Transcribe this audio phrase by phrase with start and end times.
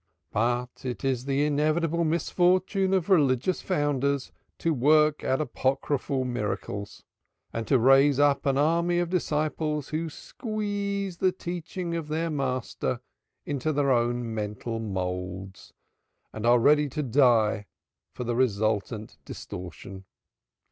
[0.31, 7.03] But it is the inevitable misfortune of religious founders to work apocryphal miracles
[7.53, 12.99] and to raise up an army of disciples who squeeze the teaching of their master
[13.45, 15.71] into their own mental moulds
[16.33, 17.67] and are ready to die
[18.15, 20.05] for the resultant distortion.